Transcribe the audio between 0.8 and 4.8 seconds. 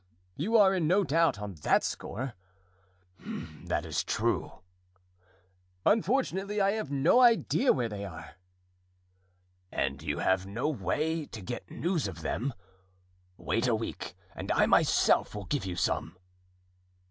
no doubt on that score." "That is true."